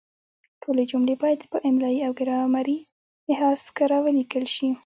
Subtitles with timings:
[0.61, 2.79] ټولې جملې باید په املایي او ګرامري
[3.29, 4.69] لحاظ کره ولیکل شي.